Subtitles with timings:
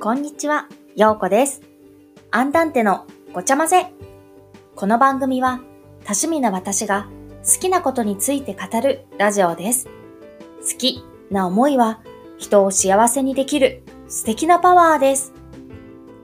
[0.00, 1.60] こんにちは、ようこです。
[2.30, 3.92] アンダンテのごちゃ混ぜ。
[4.76, 5.58] この番組は
[6.04, 7.08] 多趣味な私が
[7.44, 9.88] 好きなことについて語るラジオです。
[10.60, 12.00] 好きな思いは
[12.38, 15.32] 人を幸せにできる素敵なパワーです。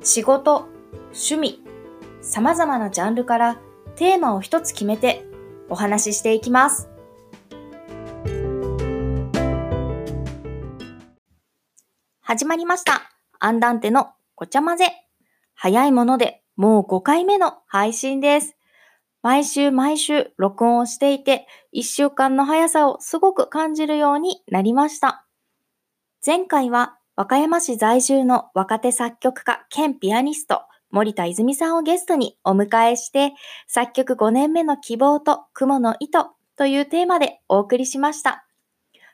[0.04, 0.68] 仕事、
[1.06, 1.60] 趣味、
[2.22, 3.58] 様々なジャンルから
[3.96, 5.26] テーマを一つ決めて
[5.68, 6.88] お話ししていきます。
[12.20, 13.13] 始まりました。
[13.44, 14.86] アンダンテのごちゃ混ぜ。
[15.54, 18.56] 早いものでもう5回目の配信です。
[19.20, 25.26] 毎週毎週録音をしていて、1週間の速さをすごく感じるようになりました。
[26.24, 33.34] 前回は和歌山市在住の若手作曲家兼ピアニスト森田泉さんをゲストにお迎えして、
[33.66, 38.46] 作曲5年目の希望と雲の糸というテーマでお送りしました。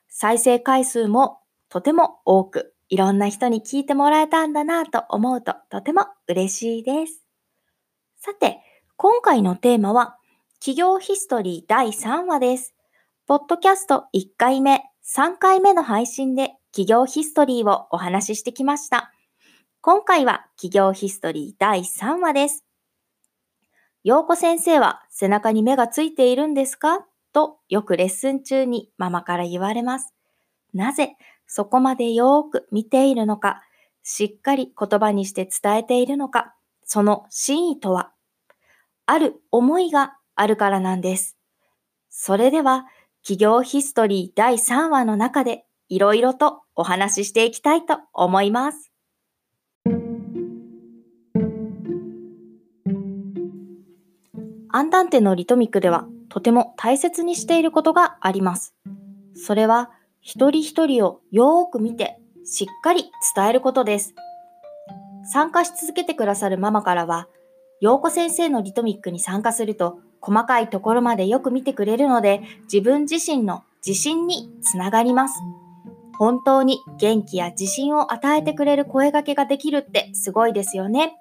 [0.08, 7.22] 再生回数もとても多く、いろんな人に聞いてもらえたんだなと思うととても嬉しいです。
[8.18, 8.58] さて、
[8.96, 10.16] 今回のテーマは、
[10.58, 12.74] 企業ヒストリー第3話です。
[13.26, 19.12] ポッドキャスト1回目、3回目の配信で企業ヒストリーをお話ししてきました。
[19.80, 22.64] 今回は企業ヒストリー第3話です。
[24.02, 27.06] 陽子先生は背中に目がついているんですか？
[27.32, 30.12] とよくレッスン中にママから言われます。
[30.74, 31.16] なぜ
[31.52, 33.60] そこまでよーく見ているのか、
[34.04, 38.12] しっかり言葉にして伝えているのか、その真意とは、
[39.04, 41.36] ある思いがあるからなんです。
[42.08, 42.86] それでは、
[43.22, 48.92] 企業ヒストリー第3話の中でいろいろとお話ししていきたいと思います。
[54.68, 58.76] アンダンテのリトミックではとても大切にしていることがあります。
[59.34, 59.90] それは
[60.22, 64.14] 一人一人をよーく見てしっかり伝えることです。
[65.24, 67.28] 参加し続けてくださるママからは、
[67.80, 75.40] 陽子先生のリトミックに参加すると細かいところまでよく見てくれるので自分自身の自信につながります。
[76.18, 81.14] 本当に元気や自信を与えてくれる声掛けができるってすごいですよね。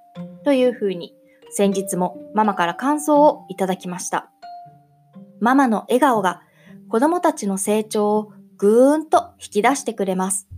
[0.43, 1.15] というふうに
[1.51, 4.29] 先日もママから感想をいただきました。
[5.39, 6.41] ママの笑顔が
[6.89, 10.49] 子供たちの成長をぐーんと引き出してくれます。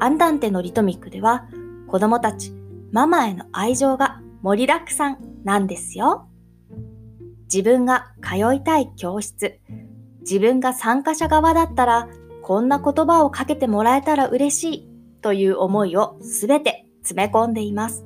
[0.00, 1.46] アンダンテのリトミックでは
[1.86, 2.52] 子供たち、
[2.90, 6.26] ママへの愛情が盛りだくさんなんですよ。
[7.44, 9.60] 自分が通いたい教室、
[10.22, 12.08] 自分が参加者側だったら
[12.42, 14.88] こんな言葉をかけてもらえたら嬉しい
[15.22, 18.04] という思いをすべて詰め込んでいます。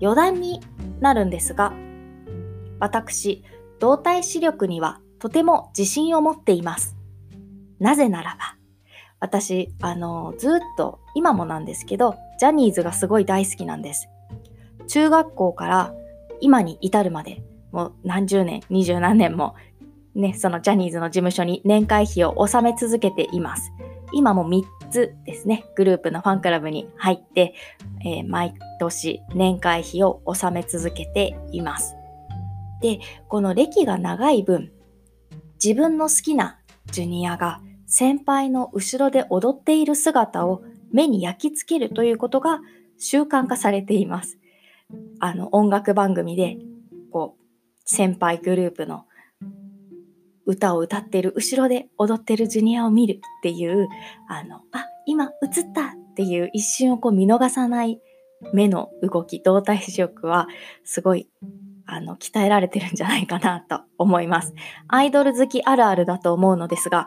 [0.00, 0.60] 余談に
[1.00, 1.72] なるんですが、
[2.78, 3.42] 私、
[3.80, 6.94] 動体視力にはとても自信を持っています。
[7.84, 8.56] なぜならば、
[9.20, 14.08] 私、あの、ずっと、今もなんですけど、ジャニーズがすごい大好きなんです。
[14.86, 15.94] 中学校から
[16.40, 17.42] 今に至るまで、
[17.72, 19.54] もう何十年、二十何年も、
[20.14, 23.70] ね、そのジャニーズの事務所に年会費を納め続けています。
[24.14, 27.52] 今も3つですね、グループのファンクラブに入って、
[28.02, 31.94] えー毎年年会費を納め続けています。
[32.80, 34.72] で、この歴が長い分、
[35.62, 37.60] 自分の好きなジュニアが
[37.96, 42.58] 先輩の後ろで踊っている姿を目に焼き付けるということが
[42.98, 44.36] 習慣化されています。
[45.20, 46.56] あの音楽番組で
[47.12, 47.42] こう
[47.84, 49.04] 先輩グループの
[50.44, 53.86] 歌を歌ってる後ろで踊ってるジュニアを見るっていう
[54.28, 58.00] あのあ今映ったっていう一瞬をこう見逃さない
[58.52, 60.48] 目の動き動体視力は
[60.82, 61.28] すごい
[61.86, 64.52] あの鍛えられてるんじゃないかなと思います。
[64.88, 67.06] アイドル好きあるあるだと思うのですが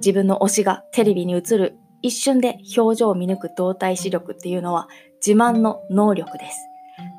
[0.00, 4.88] 自分の推しがテレビに映る一瞬で表情を見抜く動体視力っていうのは
[5.24, 6.58] 自慢の能力です。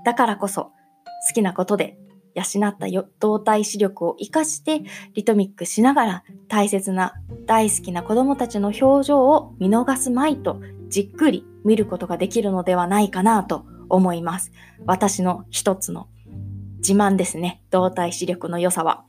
[0.03, 0.71] だからこそ好
[1.33, 1.97] きなことで
[2.33, 2.87] 養った
[3.19, 4.81] 動体視力を活かして
[5.13, 7.13] リトミックしながら大切な
[7.45, 14.51] 大好きな子供たちの表情を見逃すまいとじっくり見ることができるのではないかなと思います。
[14.85, 16.07] 私の一つの
[16.77, 17.61] 自慢ですね。
[17.69, 19.03] 動体視力の良さは。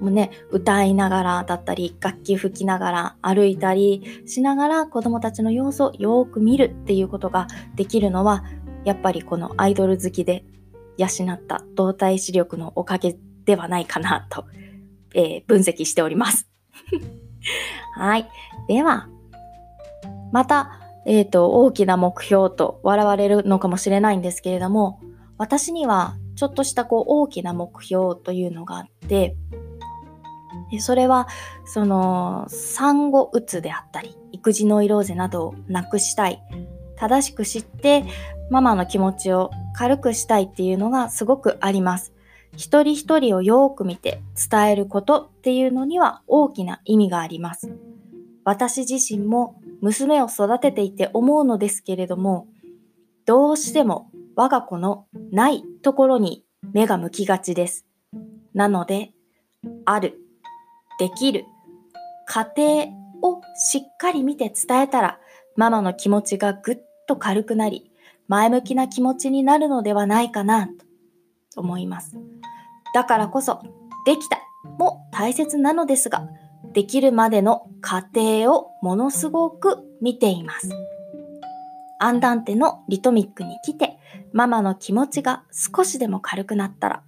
[0.00, 8.44] もうね、歌いながらだったり、楽器吹きながら歩いたりしながら子供たちの様子をよく見るっていうことができるのは、
[8.84, 10.44] やっぱりこのアイドル好きで
[10.96, 14.44] 養った動体視力のおかげではないかなと、
[15.14, 16.48] えー分析しております。
[17.96, 18.28] はい。
[18.68, 19.08] では、
[20.32, 25.00] また、えっ、と、大きな目標と笑われるのかもしれないんですけれども、
[25.36, 29.36] 私にはちょっとしたこう大きな目標というのがあって、
[30.80, 31.28] それは、
[31.64, 36.42] その、産後うつであったり、育児ノイローゼなどをなくしたい。
[36.96, 38.04] 正しく知って
[38.50, 42.12] ママの気持ちを軽くしたいっていうのがすごくあります。
[42.56, 47.76] 一人一人をよく見て伝えることっていうのには大きな意味があります。
[48.44, 52.46] 私自身も娘を育てていて思うのですけれども、
[53.26, 57.86] どうしても我が子のないところに目が向きがちです。
[58.52, 59.12] なので、
[59.84, 60.20] ある、
[60.98, 61.46] できる、
[62.26, 62.86] 家庭
[63.22, 65.18] をしっかり見て伝えたら、
[65.56, 67.90] ママの気持ちがぐっと軽くなり、
[68.28, 70.72] 前向きな気持ちになるのではないかなと
[71.56, 72.16] 思います。
[72.94, 73.62] だからこそ、
[74.06, 74.38] できた
[74.78, 76.28] も大切なのですが、
[76.72, 80.70] できるまでの過程をものすごく見ています。
[82.00, 83.98] アンダンテのリトミックに来て、
[84.32, 87.02] ママの気持ちが少しでも軽くなったら、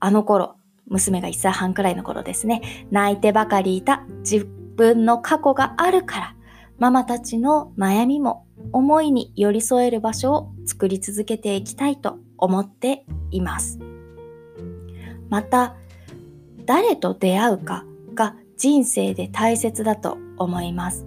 [0.00, 0.57] あの頃、
[0.88, 4.44] 娘が1歳半くらいの頃ですね、泣いてばかりいた自
[4.76, 6.34] 分の過去があるから、
[6.78, 13.78] ママたちの悩みも思いに寄り添える場所を作り続けていきたいと思っています。
[15.28, 15.76] また、
[16.64, 21.06] 誰と出会うかが人生で大切だと思います。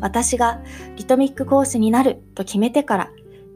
[0.00, 0.60] 私が
[0.96, 3.10] リトミック講師になると決めてから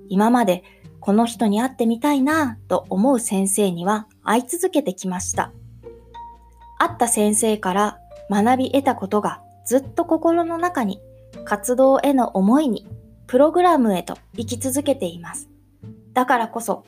[0.09, 0.63] 今まで
[1.01, 5.53] この人に会ってみたいなと思う先生には会い続けてきました。
[6.79, 7.99] 会った先生から
[8.31, 11.01] 学び得たことがずっと心の中に
[11.45, 12.87] 活動への思いに
[13.27, 15.49] プログラムへと生き続けています。
[16.13, 16.85] だからこそ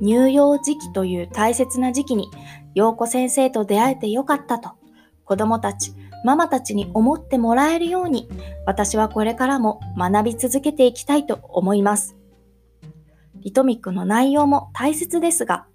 [0.00, 2.28] 乳幼児期という大切な時期に
[2.74, 4.70] 陽子先生と出会えてよかったと
[5.24, 5.94] 子供たち、
[6.24, 8.28] ママたちに思ってもらえるように
[8.66, 12.16] 私はこれからも学び続けていきたいと思います。
[13.36, 15.66] リトミックの内容も大切ですが、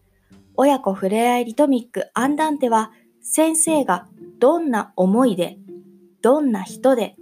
[0.58, 4.08] 親子ふれあいリトミックアンダンテは先生が
[4.40, 5.58] どんな思いで、
[6.24, 7.16] どんな人で、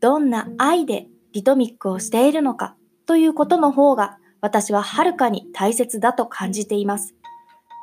[0.00, 2.74] どんな愛でリトミックをしているのか
[3.06, 7.14] ということの方が私ははるかに大切だと感じています。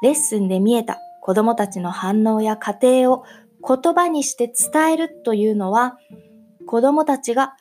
[0.04, 3.24] レッスンで見えた子供たちの反応や過程を
[3.66, 5.98] 言葉にして伝えるというのは、
[6.68, 7.56] 子供たちが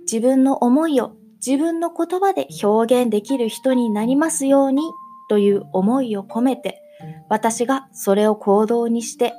[0.00, 1.12] 自分の思いを
[1.46, 4.90] 自分の言葉で表現できる人になりますように
[5.28, 6.82] という思いを込めて、
[7.28, 9.34] 私がそれを行動にして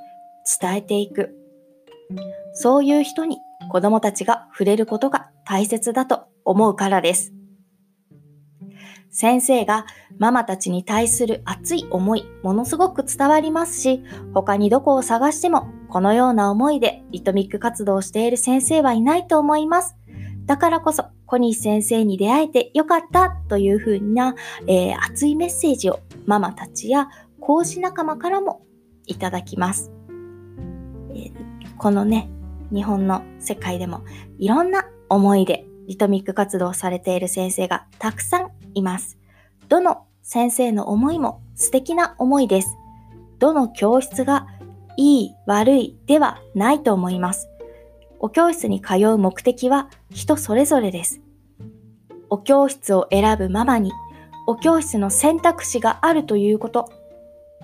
[0.61, 1.35] 伝えていく。
[2.53, 3.37] そういう人に
[3.69, 7.33] 子供たちが触れることが大切だと思うからです。
[9.11, 9.85] 先生が
[10.19, 14.03] ママたちに対する熱い思い、ものすごく伝わりますし、
[14.33, 19.98] 他にどこを探してもこのような思いでリトミック活動をしている先生はいないと思います。
[20.49, 24.33] だからこそ、コニー先生に出会えてよかったというふうな、
[24.65, 27.07] えー、熱いメッセージをママたちや
[27.39, 28.65] 講師仲間からも
[29.05, 29.91] いただきます。
[31.11, 31.33] えー、
[31.77, 32.31] このね、
[32.73, 34.03] 日本の世界でも
[34.39, 39.19] いろんな思いでリトミック活動をされている先生がたくさんいます。
[39.67, 42.75] どの先生の思いも素敵な思いです。
[43.37, 44.47] どの教室が
[44.97, 47.51] いい悪いではないと思います。
[48.19, 51.21] お教室に通う目的は人それぞれです。
[52.29, 53.91] お教室を選ぶママに
[54.45, 56.91] お教室の選択肢があるということ。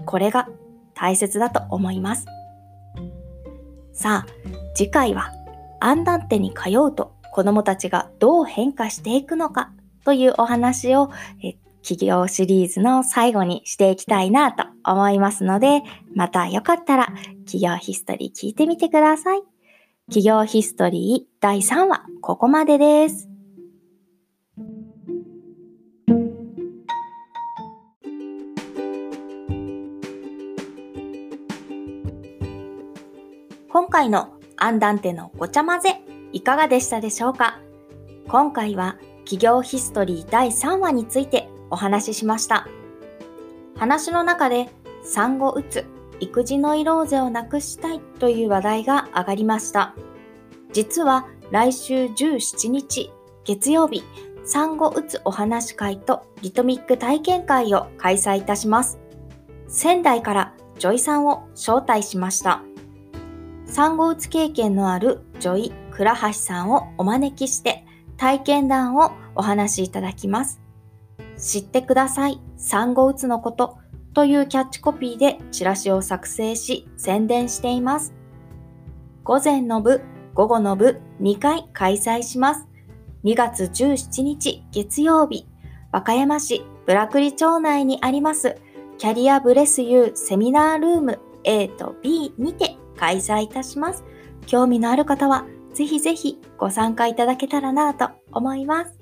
[0.06, 0.48] これが
[0.94, 2.26] 大切だと思います。
[3.94, 5.32] さあ、次回は
[5.80, 9.72] アンダンテに通うと子供たちがどう変化していくのか
[10.04, 11.12] というお話を
[11.44, 15.84] え企業シリーズの最後にしていきたいなと思いますので、
[16.16, 17.14] またよかったら
[17.46, 19.55] 企業ヒストリー聞いてみてください。
[20.08, 23.28] 企業ヒストリー第3話、ここまでです。
[33.68, 36.00] 今回のアンダンテのごちゃ混ぜ
[36.34, 37.60] いかがでしたでしょうか？
[38.28, 42.68] 今回は起業ヒストリー第3話についてお話ししました。
[43.76, 44.70] 話の中で
[45.04, 45.84] 産後うつ、
[46.20, 49.96] 育児ノイローゼをなくしたいという話題が上がりました。
[50.72, 53.12] 実は来週17日
[53.44, 54.04] 月曜日、
[54.44, 59.00] 産後うつお話会とリトミック体験会を開催いたします。
[59.68, 62.62] 仙台からジョイさんを招待しました。
[63.66, 67.86] 産後うつ経験のあるジョイ・倉橋さんをお招きして
[68.18, 70.62] 体験談をお話しいただきます。
[71.38, 73.78] 知ってください、産後うつのこと
[74.16, 78.14] というキャッチコピーでチラシを作成し宣伝しています。
[79.26, 80.02] 午前の部、
[80.34, 82.66] 午後の部2回開催します。
[83.26, 85.48] 2月17日月曜日、
[85.92, 88.56] 和歌山市ぶらくり丁内にあります
[88.98, 94.06] キャリアブレスユーセミナールーム A と B にて開催いたします。
[94.48, 98.98] 興味のある方は、ぜひぜひご参加いただけたらなと思います。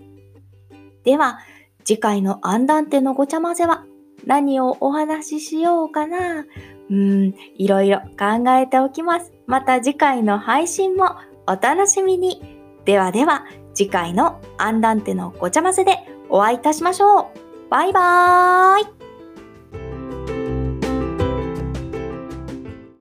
[1.03, 1.37] では、
[1.83, 3.85] 次回のアンダンテのごちゃ混ぜは
[4.25, 6.45] 何をお話ししようかな
[6.89, 9.31] うん、いろいろ考えておきます。
[9.47, 11.15] また次回の配信も
[11.47, 12.41] お楽しみに。
[12.85, 15.97] ではでは、次回のアンダンテのごちゃ混ぜで
[16.29, 17.69] お会いいたしましょう。
[17.69, 19.02] バイバーイ